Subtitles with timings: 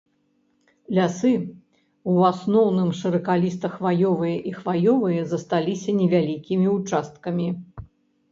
[0.97, 7.47] Лясы ў асноўным шыракаліста-хваёвыя і хваёвыя, засталіся невялікімі ўчасткамі.